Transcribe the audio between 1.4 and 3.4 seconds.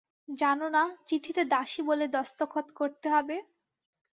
দাসী বলে দস্তখত করতে হবে?